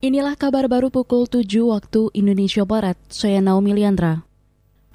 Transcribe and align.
Inilah 0.00 0.32
kabar 0.32 0.64
baru 0.64 0.88
pukul 0.88 1.28
7 1.28 1.44
waktu 1.60 2.08
Indonesia 2.16 2.64
Barat. 2.64 2.96
Saya 3.12 3.44
Naomi 3.44 3.76
Liandra. 3.76 4.24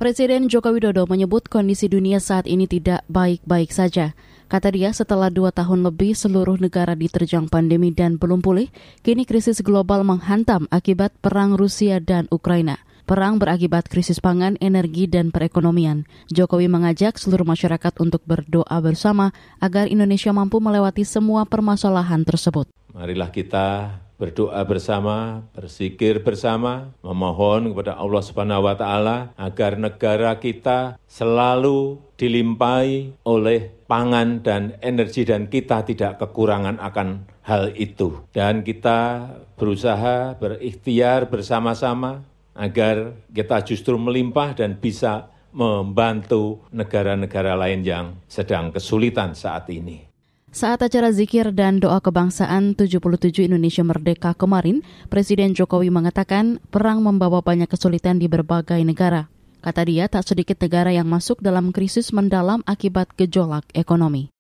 Presiden 0.01 0.49
Joko 0.49 0.73
Widodo 0.73 1.05
menyebut 1.05 1.45
kondisi 1.45 1.85
dunia 1.85 2.17
saat 2.17 2.49
ini 2.49 2.65
tidak 2.65 3.05
baik-baik 3.05 3.69
saja. 3.69 4.17
Kata 4.49 4.73
dia, 4.73 4.89
setelah 4.97 5.29
dua 5.29 5.53
tahun 5.53 5.85
lebih 5.85 6.17
seluruh 6.17 6.57
negara 6.57 6.97
diterjang 6.97 7.45
pandemi 7.53 7.93
dan 7.93 8.17
belum 8.17 8.41
pulih, 8.41 8.73
kini 9.05 9.29
krisis 9.29 9.61
global 9.61 10.01
menghantam 10.01 10.65
akibat 10.73 11.13
perang 11.21 11.53
Rusia 11.53 12.01
dan 12.01 12.25
Ukraina. 12.33 12.81
Perang 13.05 13.37
berakibat 13.37 13.85
krisis 13.85 14.17
pangan, 14.17 14.57
energi, 14.57 15.05
dan 15.05 15.29
perekonomian. 15.29 16.09
Jokowi 16.33 16.65
mengajak 16.65 17.21
seluruh 17.21 17.45
masyarakat 17.45 17.93
untuk 18.01 18.25
berdoa 18.25 18.81
bersama 18.81 19.37
agar 19.61 19.85
Indonesia 19.85 20.33
mampu 20.33 20.57
melewati 20.57 21.05
semua 21.05 21.45
permasalahan 21.45 22.25
tersebut. 22.25 22.73
Marilah 22.89 23.29
kita 23.29 24.01
berdoa 24.15 24.63
bersama, 24.63 25.43
bersikir 25.51 26.23
bersama, 26.23 26.95
memohon 27.03 27.75
kepada 27.75 27.99
Allah 27.99 28.23
Subhanahu 28.23 28.65
wa 28.67 28.75
taala 28.75 29.35
agar 29.35 29.75
negara 29.75 30.39
kita 30.39 30.95
selalu 31.05 31.99
dilimpahi 32.15 33.27
oleh 33.27 33.75
pangan 33.85 34.39
dan 34.39 34.79
energi 34.79 35.27
dan 35.27 35.51
kita 35.51 35.83
tidak 35.83 36.17
kekurangan 36.23 36.79
akan 36.79 37.27
hal 37.43 37.75
itu. 37.75 38.23
Dan 38.31 38.63
kita 38.63 39.29
berusaha 39.59 40.39
berikhtiar 40.39 41.27
bersama-sama 41.27 42.23
agar 42.55 43.19
kita 43.35 43.67
justru 43.67 43.99
melimpah 43.99 44.55
dan 44.55 44.79
bisa 44.79 45.27
membantu 45.55 46.63
negara-negara 46.71 47.55
lain 47.55 47.83
yang 47.83 48.05
sedang 48.27 48.75
kesulitan 48.75 49.31
saat 49.35 49.71
ini. 49.71 50.14
Saat 50.55 50.87
acara 50.87 51.11
zikir 51.11 51.51
dan 51.51 51.83
doa 51.83 51.99
kebangsaan 51.99 52.79
77 52.79 53.43
Indonesia 53.43 53.83
Merdeka 53.83 54.31
kemarin, 54.39 54.87
Presiden 55.11 55.51
Jokowi 55.51 55.91
mengatakan 55.91 56.63
perang 56.71 57.03
membawa 57.03 57.43
banyak 57.43 57.67
kesulitan 57.67 58.23
di 58.23 58.31
berbagai 58.31 58.79
negara. 58.87 59.27
Kata 59.59 59.83
dia, 59.83 60.07
tak 60.07 60.23
sedikit 60.23 60.55
negara 60.63 60.95
yang 60.95 61.11
masuk 61.11 61.43
dalam 61.43 61.75
krisis 61.75 62.15
mendalam 62.15 62.63
akibat 62.63 63.11
gejolak 63.19 63.67
ekonomi. 63.75 64.31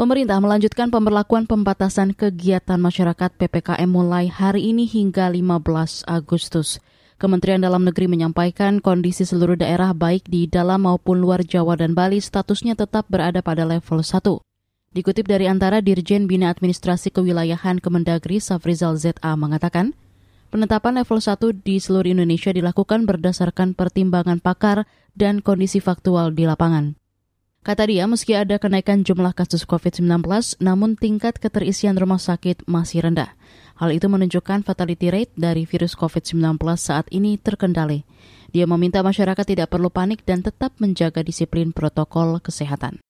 Pemerintah 0.00 0.40
melanjutkan 0.40 0.88
pemberlakuan 0.88 1.44
pembatasan 1.44 2.16
kegiatan 2.16 2.80
masyarakat 2.80 3.36
PPKM 3.36 3.92
mulai 3.92 4.32
hari 4.32 4.72
ini 4.72 4.88
hingga 4.88 5.28
15 5.28 6.08
Agustus. 6.08 6.80
Kementerian 7.20 7.60
Dalam 7.60 7.84
Negeri 7.84 8.08
menyampaikan 8.08 8.80
kondisi 8.80 9.28
seluruh 9.28 9.60
daerah 9.60 9.92
baik 9.92 10.24
di 10.24 10.48
dalam 10.48 10.88
maupun 10.88 11.20
luar 11.20 11.44
Jawa 11.44 11.76
dan 11.76 11.92
Bali 11.92 12.16
statusnya 12.16 12.80
tetap 12.80 13.12
berada 13.12 13.44
pada 13.44 13.68
level 13.68 14.00
1. 14.00 14.40
Dikutip 14.92 15.24
dari 15.24 15.48
antara 15.48 15.80
Dirjen 15.80 16.28
Bina 16.28 16.52
Administrasi 16.52 17.08
Kewilayahan 17.16 17.80
Kemendagri 17.80 18.44
Safrizal 18.44 19.00
ZA 19.00 19.40
mengatakan, 19.40 19.96
penetapan 20.52 21.00
level 21.00 21.16
1 21.16 21.64
di 21.64 21.80
seluruh 21.80 22.12
Indonesia 22.12 22.52
dilakukan 22.52 23.08
berdasarkan 23.08 23.72
pertimbangan 23.72 24.44
pakar 24.44 24.84
dan 25.16 25.40
kondisi 25.40 25.80
faktual 25.80 26.36
di 26.36 26.44
lapangan. 26.44 27.00
Kata 27.64 27.88
dia, 27.88 28.04
meski 28.04 28.36
ada 28.36 28.60
kenaikan 28.60 29.00
jumlah 29.00 29.32
kasus 29.32 29.64
COVID-19, 29.64 30.28
namun 30.60 31.00
tingkat 31.00 31.40
keterisian 31.40 31.96
rumah 31.96 32.20
sakit 32.20 32.68
masih 32.68 33.08
rendah. 33.08 33.32
Hal 33.80 33.96
itu 33.96 34.12
menunjukkan 34.12 34.60
fatality 34.60 35.08
rate 35.08 35.32
dari 35.40 35.64
virus 35.64 35.96
COVID-19 35.96 36.60
saat 36.76 37.08
ini 37.08 37.40
terkendali. 37.40 38.04
Dia 38.52 38.68
meminta 38.68 39.00
masyarakat 39.00 39.56
tidak 39.56 39.72
perlu 39.72 39.88
panik 39.88 40.20
dan 40.28 40.44
tetap 40.44 40.76
menjaga 40.76 41.24
disiplin 41.24 41.72
protokol 41.72 42.44
kesehatan. 42.44 43.00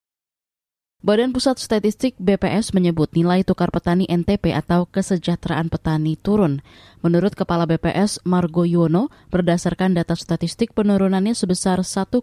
Badan 1.02 1.34
Pusat 1.34 1.58
Statistik 1.58 2.14
BPS 2.22 2.78
menyebut 2.78 3.10
nilai 3.10 3.42
tukar 3.42 3.74
petani 3.74 4.06
NTP 4.06 4.54
atau 4.54 4.86
kesejahteraan 4.86 5.66
petani 5.66 6.14
turun. 6.14 6.62
Menurut 7.02 7.34
Kepala 7.34 7.66
BPS 7.66 8.22
Margo 8.22 8.62
Yuwono, 8.62 9.10
berdasarkan 9.34 9.98
data 9.98 10.14
statistik 10.14 10.78
penurunannya 10.78 11.34
sebesar 11.34 11.82
1,61 11.82 12.22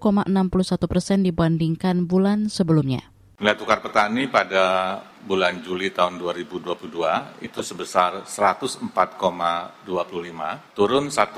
persen 0.88 1.28
dibandingkan 1.28 2.08
bulan 2.08 2.48
sebelumnya. 2.48 3.04
Nilai 3.44 3.60
tukar 3.60 3.84
petani 3.84 4.32
pada 4.32 4.96
bulan 5.28 5.60
Juli 5.60 5.92
tahun 5.92 6.16
2022 6.16 7.44
itu 7.44 7.60
sebesar 7.60 8.24
104,25, 8.24 8.80
turun 10.72 11.12
1,61 11.12 11.36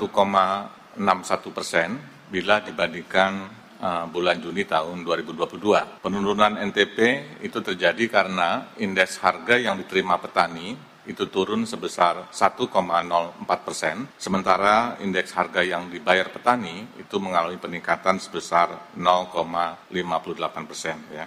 persen 1.50 1.98
bila 2.30 2.62
dibandingkan 2.62 3.61
uh, 3.82 4.06
bulan 4.06 4.38
Juni 4.38 4.62
tahun 4.62 5.02
2022. 5.02 6.00
Penurunan 6.00 6.54
NTP 6.70 6.98
itu 7.42 7.58
terjadi 7.58 8.06
karena 8.06 8.72
indeks 8.78 9.18
harga 9.18 9.58
yang 9.58 9.76
diterima 9.76 10.16
petani 10.22 10.78
itu 11.02 11.26
turun 11.26 11.66
sebesar 11.66 12.30
1,04 12.30 13.42
persen, 13.66 14.06
sementara 14.14 14.94
indeks 15.02 15.34
harga 15.34 15.58
yang 15.66 15.90
dibayar 15.90 16.30
petani 16.30 16.86
itu 16.94 17.18
mengalami 17.18 17.58
peningkatan 17.58 18.22
sebesar 18.22 18.94
0,58 18.94 20.70
persen. 20.70 20.96
Ya. 21.10 21.26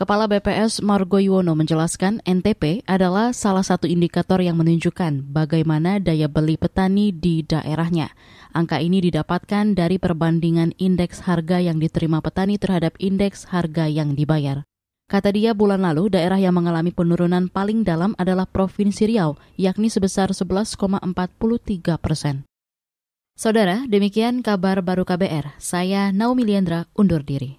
Kepala 0.00 0.24
BPS 0.24 0.80
Margo 0.80 1.20
Yuwono 1.20 1.52
menjelaskan 1.52 2.24
NTP 2.24 2.88
adalah 2.88 3.36
salah 3.36 3.60
satu 3.60 3.84
indikator 3.84 4.40
yang 4.40 4.56
menunjukkan 4.56 5.28
bagaimana 5.28 6.00
daya 6.00 6.24
beli 6.24 6.56
petani 6.56 7.12
di 7.12 7.44
daerahnya. 7.44 8.08
Angka 8.56 8.80
ini 8.80 9.04
didapatkan 9.04 9.76
dari 9.76 10.00
perbandingan 10.00 10.72
indeks 10.80 11.28
harga 11.28 11.60
yang 11.60 11.76
diterima 11.76 12.24
petani 12.24 12.56
terhadap 12.56 12.96
indeks 12.96 13.44
harga 13.52 13.92
yang 13.92 14.16
dibayar. 14.16 14.64
Kata 15.04 15.36
dia, 15.36 15.52
bulan 15.52 15.84
lalu 15.84 16.08
daerah 16.16 16.40
yang 16.40 16.56
mengalami 16.56 16.96
penurunan 16.96 17.52
paling 17.52 17.84
dalam 17.84 18.16
adalah 18.16 18.48
Provinsi 18.48 19.04
Riau, 19.04 19.36
yakni 19.60 19.92
sebesar 19.92 20.32
11,43 20.32 22.00
persen. 22.00 22.48
Saudara, 23.36 23.84
demikian 23.84 24.40
kabar 24.40 24.80
baru 24.80 25.04
KBR. 25.04 25.60
Saya 25.60 26.08
Naomi 26.08 26.48
Liandra, 26.48 26.88
undur 26.96 27.20
diri. 27.20 27.58